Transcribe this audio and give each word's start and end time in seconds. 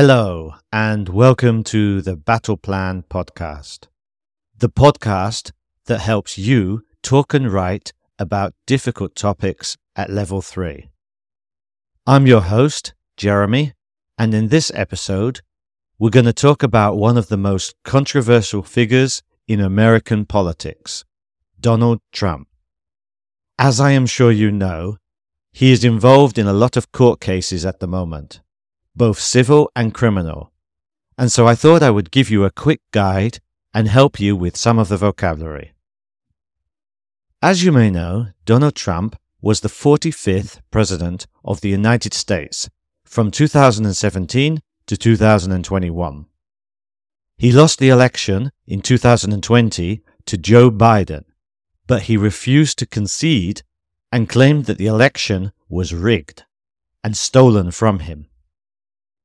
Hello, 0.00 0.54
and 0.72 1.08
welcome 1.08 1.64
to 1.64 2.00
the 2.00 2.16
Battleplan 2.16 3.02
Podcast, 3.08 3.88
the 4.56 4.68
podcast 4.68 5.50
that 5.86 5.98
helps 5.98 6.38
you 6.38 6.84
talk 7.02 7.34
and 7.34 7.52
write 7.52 7.92
about 8.16 8.54
difficult 8.64 9.16
topics 9.16 9.76
at 9.96 10.08
level 10.08 10.40
3. 10.40 10.88
I'm 12.06 12.28
your 12.28 12.42
host, 12.42 12.94
Jeremy, 13.16 13.72
and 14.16 14.32
in 14.34 14.50
this 14.50 14.70
episode, 14.72 15.40
we're 15.98 16.10
going 16.10 16.26
to 16.26 16.32
talk 16.32 16.62
about 16.62 16.96
one 16.96 17.18
of 17.18 17.26
the 17.26 17.36
most 17.36 17.74
controversial 17.82 18.62
figures 18.62 19.24
in 19.48 19.58
American 19.58 20.26
politics, 20.26 21.04
Donald 21.58 21.98
Trump. 22.12 22.46
As 23.58 23.80
I 23.80 23.90
am 23.90 24.06
sure 24.06 24.30
you 24.30 24.52
know, 24.52 24.98
he 25.50 25.72
is 25.72 25.82
involved 25.82 26.38
in 26.38 26.46
a 26.46 26.52
lot 26.52 26.76
of 26.76 26.92
court 26.92 27.18
cases 27.20 27.66
at 27.66 27.80
the 27.80 27.88
moment, 27.88 28.42
both 28.98 29.18
civil 29.18 29.70
and 29.74 29.94
criminal, 29.94 30.52
and 31.16 31.32
so 31.32 31.46
I 31.46 31.54
thought 31.54 31.82
I 31.82 31.90
would 31.90 32.10
give 32.10 32.28
you 32.28 32.44
a 32.44 32.50
quick 32.50 32.82
guide 32.90 33.38
and 33.72 33.88
help 33.88 34.20
you 34.20 34.36
with 34.36 34.56
some 34.56 34.78
of 34.78 34.88
the 34.88 34.96
vocabulary. 34.96 35.72
As 37.40 37.62
you 37.62 37.70
may 37.70 37.90
know, 37.90 38.26
Donald 38.44 38.74
Trump 38.74 39.16
was 39.40 39.60
the 39.60 39.68
45th 39.68 40.60
President 40.72 41.26
of 41.44 41.60
the 41.60 41.68
United 41.68 42.12
States 42.12 42.68
from 43.04 43.30
2017 43.30 44.60
to 44.86 44.96
2021. 44.96 46.26
He 47.36 47.52
lost 47.52 47.78
the 47.78 47.88
election 47.88 48.50
in 48.66 48.82
2020 48.82 50.02
to 50.26 50.36
Joe 50.36 50.72
Biden, 50.72 51.24
but 51.86 52.02
he 52.02 52.16
refused 52.16 52.78
to 52.80 52.86
concede 52.86 53.62
and 54.10 54.28
claimed 54.28 54.64
that 54.64 54.78
the 54.78 54.86
election 54.86 55.52
was 55.68 55.94
rigged 55.94 56.44
and 57.04 57.16
stolen 57.16 57.70
from 57.70 58.00
him. 58.00 58.26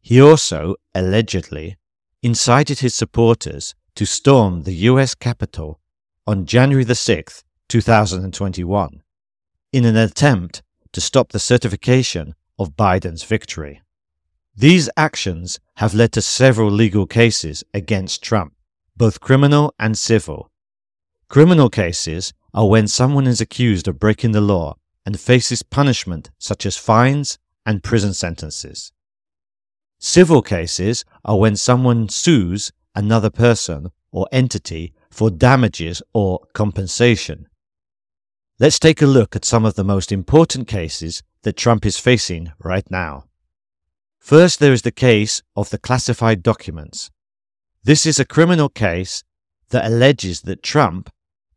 He 0.00 0.20
also, 0.20 0.76
allegedly, 0.94 1.76
incited 2.22 2.80
his 2.80 2.94
supporters 2.94 3.74
to 3.94 4.06
storm 4.06 4.62
the 4.62 4.74
US 4.90 5.14
Capitol 5.14 5.80
on 6.26 6.46
January 6.46 6.84
the 6.84 6.94
6th, 6.94 7.42
2021, 7.68 9.02
in 9.72 9.84
an 9.84 9.96
attempt 9.96 10.62
to 10.92 11.00
stop 11.00 11.30
the 11.30 11.38
certification 11.38 12.34
of 12.58 12.76
Biden's 12.76 13.22
victory. 13.24 13.82
These 14.56 14.90
actions 14.96 15.60
have 15.76 15.94
led 15.94 16.12
to 16.12 16.22
several 16.22 16.70
legal 16.70 17.06
cases 17.06 17.62
against 17.72 18.22
Trump, 18.22 18.54
both 18.96 19.20
criminal 19.20 19.74
and 19.78 19.96
civil. 19.96 20.50
Criminal 21.28 21.70
cases 21.70 22.32
are 22.52 22.68
when 22.68 22.88
someone 22.88 23.26
is 23.26 23.40
accused 23.40 23.86
of 23.86 24.00
breaking 24.00 24.32
the 24.32 24.40
law 24.40 24.74
and 25.06 25.20
faces 25.20 25.62
punishment 25.62 26.30
such 26.38 26.66
as 26.66 26.76
fines 26.76 27.38
and 27.64 27.82
prison 27.82 28.12
sentences. 28.14 28.92
Civil 29.98 30.42
cases 30.42 31.04
are 31.24 31.38
when 31.38 31.56
someone 31.56 32.08
sues 32.08 32.70
another 32.94 33.30
person 33.30 33.90
or 34.12 34.28
entity 34.30 34.92
for 35.10 35.28
damages 35.28 36.02
or 36.12 36.40
compensation. 36.52 37.48
Let's 38.60 38.78
take 38.78 39.02
a 39.02 39.06
look 39.06 39.34
at 39.34 39.44
some 39.44 39.64
of 39.64 39.74
the 39.74 39.84
most 39.84 40.12
important 40.12 40.68
cases 40.68 41.22
that 41.42 41.56
Trump 41.56 41.84
is 41.84 41.98
facing 41.98 42.52
right 42.58 42.88
now. 42.90 43.24
First, 44.20 44.60
there 44.60 44.72
is 44.72 44.82
the 44.82 44.92
case 44.92 45.42
of 45.56 45.70
the 45.70 45.78
classified 45.78 46.42
documents. 46.42 47.10
This 47.82 48.06
is 48.06 48.20
a 48.20 48.24
criminal 48.24 48.68
case 48.68 49.24
that 49.70 49.86
alleges 49.86 50.42
that 50.42 50.62
Trump 50.62 51.10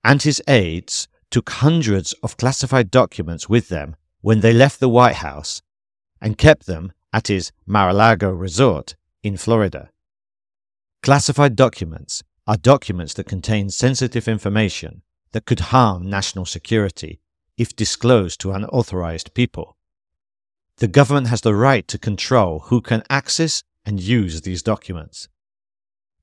and 0.03 0.22
his 0.22 0.42
aides 0.47 1.08
took 1.30 1.50
hundreds 1.50 2.14
of 2.23 2.38
classified 2.38 2.89
documents 2.89 3.47
with 3.47 3.69
them 3.69 3.95
when 4.22 4.39
they 4.39 4.53
left 4.53 4.80
the 4.80 4.89
White 4.89 5.17
House 5.17 5.62
and 6.19 6.38
kept 6.38 6.66
them 6.66 6.92
at 7.14 7.28
his 7.28 7.52
Mar-a-Lago 7.66 8.30
resort 8.31 8.95
in 9.23 9.38
Florida. 9.38 9.90
Classified 11.03 11.56
documents 11.56 12.24
are 12.47 12.58
documents 12.58 13.13
that 13.16 13.25
contain 13.25 13.69
sensitive 13.69 14.28
information 14.28 15.02
that 15.31 15.46
could 15.46 15.59
harm 15.72 16.09
national 16.09 16.46
security 16.46 17.19
if 17.58 17.75
disclosed 17.75 18.40
to 18.41 18.52
unauthorized 18.52 19.34
people. 19.34 19.78
The 20.78 20.88
government 20.88 21.28
has 21.28 21.41
the 21.41 21.56
right 21.56 21.88
to 21.88 21.97
control 21.97 22.59
who 22.66 22.81
can 22.81 23.03
access 23.09 23.64
and 23.85 24.00
use 24.00 24.41
these 24.41 24.64
documents. 24.64 25.28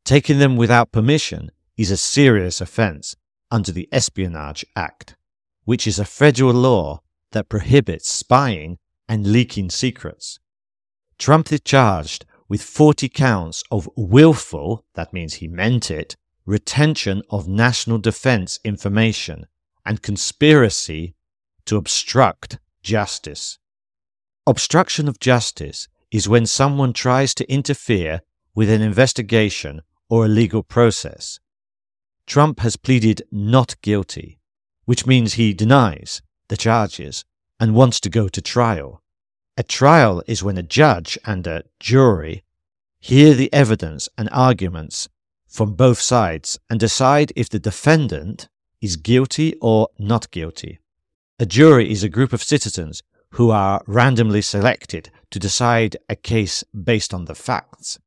Taking 0.04 0.38
them 0.38 0.56
without 0.56 0.92
permission 0.92 1.50
is 1.76 1.90
a 1.90 1.96
serious 1.96 2.60
offense 2.60 3.14
under 3.50 3.72
the 3.72 3.88
Espionage 3.92 4.64
Act, 4.74 5.16
which 5.64 5.86
is 5.86 5.98
a 5.98 6.04
federal 6.04 6.52
law 6.52 7.00
that 7.32 7.48
prohibits 7.48 8.08
spying 8.08 8.78
and 9.08 9.26
leaking 9.32 9.70
secrets. 9.70 10.38
Trump 11.18 11.52
is 11.52 11.60
charged 11.60 12.24
with 12.48 12.62
40 12.62 13.08
counts 13.08 13.62
of 13.70 13.88
willful, 13.96 14.84
that 14.94 15.12
means 15.12 15.34
he 15.34 15.48
meant 15.48 15.90
it, 15.90 16.16
retention 16.46 17.22
of 17.28 17.48
national 17.48 17.98
defense 17.98 18.58
information 18.64 19.46
and 19.84 20.02
conspiracy 20.02 21.14
to 21.66 21.76
obstruct 21.76 22.58
justice. 22.82 23.58
Obstruction 24.46 25.08
of 25.08 25.20
justice 25.20 25.88
is 26.10 26.28
when 26.28 26.46
someone 26.46 26.92
tries 26.92 27.34
to 27.34 27.52
interfere 27.52 28.22
with 28.54 28.70
an 28.70 28.80
investigation 28.80 29.82
or 30.08 30.24
a 30.24 30.28
legal 30.28 30.62
process. 30.62 31.38
Trump 32.26 32.60
has 32.60 32.76
pleaded 32.76 33.22
not 33.30 33.76
guilty, 33.82 34.38
which 34.84 35.06
means 35.06 35.34
he 35.34 35.52
denies 35.52 36.22
the 36.48 36.56
charges 36.56 37.24
and 37.60 37.74
wants 37.74 38.00
to 38.00 38.08
go 38.08 38.28
to 38.28 38.40
trial. 38.40 39.02
A 39.58 39.64
trial 39.64 40.22
is 40.28 40.40
when 40.40 40.56
a 40.56 40.62
judge 40.62 41.18
and 41.24 41.44
a 41.44 41.64
jury 41.80 42.44
hear 43.00 43.34
the 43.34 43.52
evidence 43.52 44.08
and 44.16 44.28
arguments 44.30 45.08
from 45.48 45.74
both 45.74 46.00
sides 46.00 46.60
and 46.70 46.78
decide 46.78 47.32
if 47.34 47.48
the 47.48 47.58
defendant 47.58 48.48
is 48.80 48.94
guilty 48.94 49.56
or 49.60 49.88
not 49.98 50.30
guilty. 50.30 50.78
A 51.40 51.44
jury 51.44 51.90
is 51.90 52.04
a 52.04 52.08
group 52.08 52.32
of 52.32 52.40
citizens 52.40 53.02
who 53.30 53.50
are 53.50 53.82
randomly 53.88 54.42
selected 54.42 55.10
to 55.32 55.40
decide 55.40 55.96
a 56.08 56.14
case 56.14 56.62
based 56.72 57.12
on 57.12 57.24
the 57.24 57.34
facts. 57.34 57.98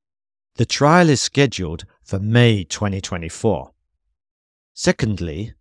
The 0.55 0.65
trial 0.65 1.09
is 1.09 1.21
scheduled 1.21 1.83
for 2.01 2.17
May 2.17 2.63
2024. 2.63 3.71
Secondly, 4.73 5.53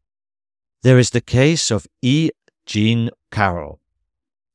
there 0.82 1.00
is 1.00 1.10
the 1.10 1.20
case 1.20 1.72
of 1.72 1.88
E. 2.00 2.30
Jean 2.64 3.10
Carroll. 3.32 3.80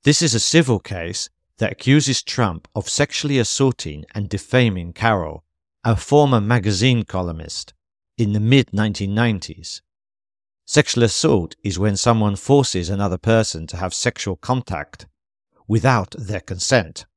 This 0.06 0.22
is 0.22 0.36
a 0.36 0.40
civil 0.40 0.80
case 0.80 1.32
that 1.58 1.72
accuses 1.72 2.22
Trump 2.22 2.68
of 2.76 2.88
sexually 2.88 3.40
assaulting 3.40 4.06
and 4.14 4.30
defaming 4.30 4.94
Carroll, 4.94 5.44
a 5.84 5.96
former 5.96 6.40
magazine 6.40 7.06
columnist, 7.06 7.74
in 8.16 8.34
the 8.34 8.40
mid 8.40 8.68
1990s. 8.68 9.82
Sexual 10.64 11.06
assault 11.06 11.56
is 11.64 11.80
when 11.80 11.98
someone 11.98 12.36
forces 12.36 12.88
another 12.88 13.18
person 13.18 13.66
to 13.66 13.78
have 13.78 13.96
sexual 13.96 14.36
contact 14.36 15.08
without 15.68 16.14
their 16.20 16.40
consent. 16.40 17.08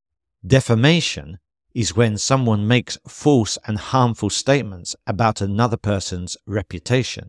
Defamation 0.47 1.41
is 1.75 1.94
when 1.94 2.16
someone 2.16 2.66
makes 2.66 2.97
false 3.06 3.59
and 3.66 3.77
harmful 3.77 4.31
statements 4.31 4.97
about 5.06 5.43
another 5.43 5.77
person's 5.77 6.38
reputation. 6.47 7.28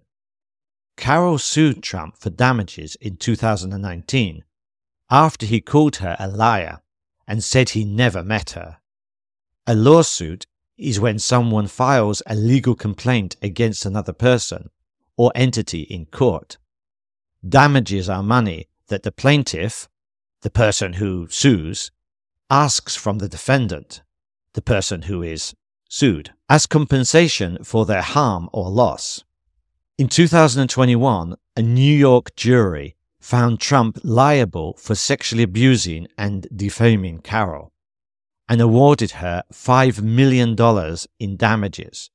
Carroll 0.95 1.37
sued 1.37 1.83
Trump 1.83 2.15
for 2.17 2.29
damages 2.29 2.95
in 3.01 3.17
2019 3.17 4.45
after 5.09 5.45
he 5.45 5.61
called 5.61 5.97
her 5.97 6.15
a 6.19 6.27
liar 6.27 6.79
and 7.27 7.43
said 7.43 7.69
he 7.69 7.85
never 7.85 8.23
met 8.23 8.51
her. 8.51 8.77
A 9.67 9.75
lawsuit 9.75 10.45
is 10.77 10.99
when 10.99 11.19
someone 11.19 11.67
files 11.67 12.23
a 12.25 12.35
legal 12.35 12.75
complaint 12.75 13.35
against 13.41 13.85
another 13.85 14.13
person 14.13 14.69
or 15.17 15.31
entity 15.35 15.81
in 15.81 16.05
court. 16.05 16.57
Damages 17.47 18.09
are 18.09 18.23
money 18.23 18.67
that 18.87 19.03
the 19.03 19.11
plaintiff, 19.11 19.87
the 20.41 20.49
person 20.49 20.93
who 20.93 21.27
sues, 21.29 21.91
asks 22.49 22.95
from 22.95 23.19
the 23.19 23.29
defendant, 23.29 24.01
the 24.53 24.61
person 24.61 25.03
who 25.03 25.21
is 25.21 25.53
sued, 25.89 26.33
as 26.49 26.65
compensation 26.65 27.63
for 27.63 27.85
their 27.85 28.01
harm 28.01 28.49
or 28.51 28.69
loss. 28.69 29.23
In 29.97 30.07
2021, 30.07 31.35
a 31.55 31.61
New 31.61 31.97
York 31.97 32.35
jury 32.35 32.95
found 33.19 33.59
Trump 33.59 33.99
liable 34.03 34.75
for 34.77 34.95
sexually 34.95 35.43
abusing 35.43 36.07
and 36.17 36.47
defaming 36.55 37.19
Carroll 37.19 37.73
and 38.47 38.61
awarded 38.61 39.11
her 39.11 39.43
$5 39.53 40.01
million 40.01 40.55
in 41.19 41.37
damages. 41.37 42.09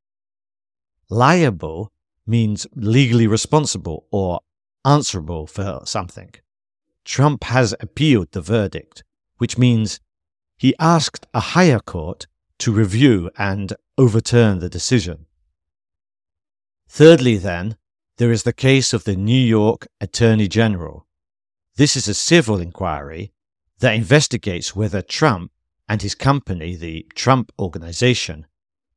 Liable 1.09 1.93
means 2.27 2.67
legally 2.75 3.27
responsible 3.27 4.07
or 4.11 4.41
answerable 4.85 5.47
for 5.47 5.83
something. 5.85 6.33
Trump 7.05 7.45
has 7.45 7.75
appealed 7.81 8.33
the 8.33 8.41
verdict, 8.41 9.05
which 9.39 9.59
means 9.59 10.01
he 10.57 10.75
asked 10.81 11.27
a 11.35 11.41
higher 11.41 11.81
court 11.81 12.27
to 12.59 12.73
review 12.73 13.31
and 13.37 13.75
overturn 13.99 14.59
the 14.59 14.69
decision. 14.69 15.27
Thirdly, 16.89 17.37
then, 17.37 17.77
there 18.17 18.31
is 18.31 18.45
the 18.45 18.53
case 18.53 18.93
of 18.93 19.05
the 19.05 19.17
New 19.17 19.41
York 19.41 19.89
Attorney 20.01 20.47
General. 20.47 21.07
This 21.77 21.97
is 21.97 22.07
a 22.07 22.15
civil 22.15 22.61
inquiry 22.61 23.33
that 23.81 23.95
investigates 23.95 24.77
whether 24.77 25.03
Trump 25.03 25.51
and 25.89 26.01
his 26.01 26.15
company, 26.15 26.77
the 26.77 27.07
Trump 27.15 27.51
Organization, 27.59 28.47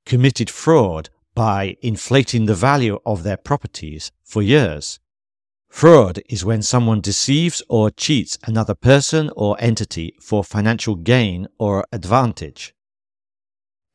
committed 0.06 0.50
fraud 0.52 1.10
by 1.34 1.78
inflating 1.81 2.46
the 2.46 2.54
value 2.54 3.00
of 3.06 3.24
their 3.24 3.38
properties 3.38 4.12
for 4.24 4.44
years. 4.44 5.00
Fraud 5.68 6.22
is 6.30 6.46
when 6.46 6.62
someone 6.62 7.02
deceives 7.02 7.63
or 7.68 7.90
cheats 7.90 8.38
another 8.46 8.75
person 8.75 9.31
or 9.36 9.58
entity 9.60 10.16
for 10.22 10.44
financial 10.44 10.96
gain 10.96 11.48
or 11.58 11.86
advantage. 11.92 12.75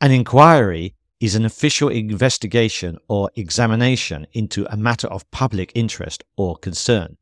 An 0.00 0.10
inquiry 0.10 0.94
is 1.22 1.36
an 1.36 1.44
official 1.44 1.88
investigation 1.88 2.98
or 3.06 3.30
examination 3.36 4.26
into 4.32 4.66
a 4.68 4.76
matter 4.76 5.06
of 5.06 5.30
public 5.30 5.70
interest 5.72 6.24
or 6.36 6.56
concern. 6.56 7.16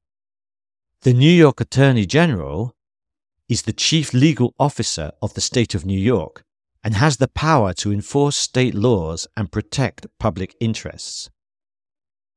The 1.02 1.12
New 1.12 1.31
York 1.31 1.61
Attorney 1.61 2.06
General 2.06 2.75
is 3.47 3.62
the 3.62 3.75
chief 3.75 4.14
legal 4.14 4.55
officer 4.58 5.12
of 5.20 5.35
the 5.35 5.43
state 5.43 5.75
of 5.75 5.85
New 5.85 5.99
York 5.99 6.44
and 6.82 6.94
has 6.94 7.19
the 7.19 7.29
power 7.29 7.75
to 7.75 7.93
enforce 7.93 8.38
state 8.38 8.75
laws 8.75 9.26
and 9.37 9.52
protect 9.52 10.06
public 10.19 10.56
interests. 10.61 11.29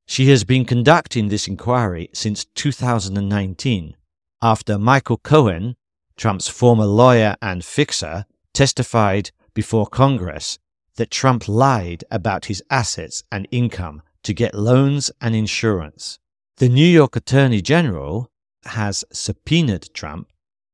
She 0.06 0.30
has 0.31 0.44
been 0.44 0.66
conducting 0.66 1.30
this 1.30 1.48
inquiry 1.48 2.09
since 2.13 2.44
2019 2.56 3.95
after 4.42 4.77
Michael 4.77 5.18
Cohen, 5.18 5.77
Trump's 6.18 6.50
former 6.50 6.86
lawyer 6.86 7.38
and 7.42 7.63
fixer, 7.63 8.25
testified 8.54 9.31
before 9.54 9.88
Congress 9.88 10.59
that 10.95 11.12
Trump 11.12 11.48
lied 11.48 12.04
about 12.12 12.45
his 12.45 12.63
assets 12.69 13.24
and 13.31 13.48
income 13.51 14.01
to 14.24 14.34
get 14.34 14.56
loans 14.56 15.12
and 15.19 15.36
insurance. 15.36 16.19
The 16.57 16.69
New 16.69 16.86
York 16.86 17.16
Attorney 17.16 17.62
General 17.62 18.30
has 18.66 19.04
subpoenaed 19.12 19.94
Trump, 19.94 20.30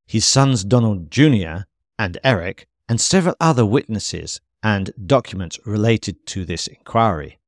his 0.06 0.26
sons 0.26 0.64
Donald 0.64 1.10
Jr. 1.10 1.66
and 1.98 2.18
Eric, 2.24 2.68
and 2.88 3.00
several 3.00 3.36
other 3.40 3.66
witnesses 3.66 4.42
and 4.62 4.92
documents 5.06 5.60
related 5.66 6.26
to 6.28 6.46
this 6.46 6.68
inquiry. 6.68 7.40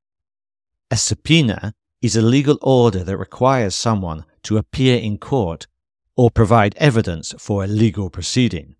A 0.89 0.97
subpoena 0.97 1.73
is 2.01 2.15
a 2.15 2.21
legal 2.21 2.57
order 2.61 3.03
that 3.03 3.17
requires 3.17 3.75
someone 3.75 4.25
to 4.43 4.57
appear 4.57 4.97
in 4.97 5.17
court 5.17 5.67
or 6.15 6.31
provide 6.31 6.75
evidence 6.77 7.33
for 7.37 7.63
a 7.63 7.67
legal 7.67 8.09
proceeding. 8.09 8.75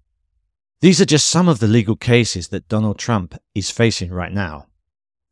These 0.81 0.99
are 0.99 1.05
just 1.05 1.29
some 1.29 1.47
of 1.47 1.59
the 1.59 1.67
legal 1.67 1.95
cases 1.95 2.47
that 2.47 2.67
Donald 2.67 2.97
Trump 2.97 3.35
is 3.53 3.69
facing 3.69 4.11
right 4.11 4.33
now. 4.33 4.65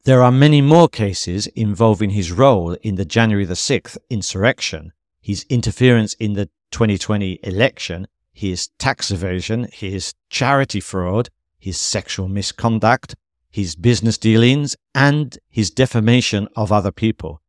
There 0.03 0.21
are 0.21 0.31
many 0.31 0.61
more 0.61 0.87
cases 0.87 1.47
involving 1.47 2.11
his 2.11 2.31
role 2.31 2.73
in 2.83 2.95
the 2.95 3.03
January 3.03 3.45
the 3.45 3.55
6th 3.55 3.97
insurrection, 4.11 4.93
his 5.19 5.47
interference 5.49 6.13
in 6.13 6.33
the 6.33 6.51
2020 6.69 7.39
election, 7.41 8.07
his 8.31 8.67
tax 8.77 9.09
evasion, 9.09 9.67
his 9.73 10.13
charity 10.29 10.79
fraud, 10.79 11.29
his 11.57 11.79
sexual 11.79 12.27
misconduct, 12.27 13.15
his 13.49 13.75
business 13.75 14.19
dealings, 14.19 14.75
and 14.93 15.39
his 15.49 15.71
defamation 15.71 16.47
of 16.55 16.71
other 16.71 16.91
people. 16.91 17.41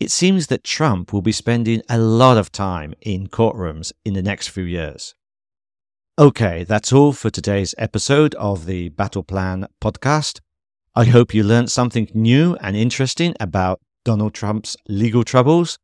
It 0.00 0.10
seems 0.10 0.46
that 0.46 0.64
Trump 0.64 1.12
will 1.12 1.20
be 1.20 1.30
spending 1.30 1.82
a 1.90 1.98
lot 1.98 2.38
of 2.38 2.50
time 2.50 2.94
in 3.02 3.26
courtrooms 3.26 3.92
in 4.02 4.14
the 4.14 4.22
next 4.22 4.48
few 4.48 4.64
years. 4.64 5.14
Okay, 6.16 6.62
that's 6.62 6.92
all 6.92 7.12
for 7.12 7.28
today's 7.28 7.74
episode 7.76 8.36
of 8.36 8.66
the 8.66 8.90
Battleplan 8.90 9.66
podcast. 9.80 10.38
I 10.94 11.06
hope 11.06 11.34
you 11.34 11.42
learned 11.42 11.72
something 11.72 12.08
new 12.14 12.56
and 12.60 12.76
interesting 12.76 13.34
about 13.40 13.80
Donald 14.04 14.32
Trump's 14.32 14.76
legal 14.86 15.24
troubles 15.24 15.76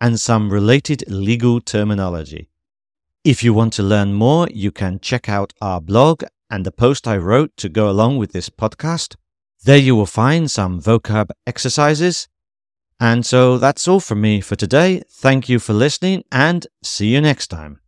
and 0.00 0.20
some 0.20 0.52
related 0.52 1.02
legal 1.08 1.60
terminology. 1.60 2.48
If 3.24 3.42
you 3.42 3.52
want 3.52 3.72
to 3.72 3.82
learn 3.82 4.14
more, 4.14 4.46
you 4.54 4.70
can 4.70 5.00
check 5.00 5.28
out 5.28 5.52
our 5.60 5.80
blog 5.80 6.22
and 6.48 6.64
the 6.64 6.70
post 6.70 7.08
I 7.08 7.16
wrote 7.16 7.56
to 7.56 7.68
go 7.68 7.90
along 7.90 8.18
with 8.18 8.30
this 8.30 8.50
podcast. 8.50 9.16
There 9.64 9.76
you 9.76 9.96
will 9.96 10.06
find 10.06 10.48
some 10.48 10.80
vocab 10.80 11.30
exercises. 11.44 12.28
And 13.00 13.26
so 13.26 13.58
that's 13.58 13.88
all 13.88 13.98
from 13.98 14.20
me 14.20 14.42
for 14.42 14.54
today. 14.54 15.02
Thank 15.10 15.48
you 15.48 15.58
for 15.58 15.72
listening 15.72 16.22
and 16.30 16.68
see 16.84 17.08
you 17.08 17.20
next 17.20 17.48
time. 17.48 17.80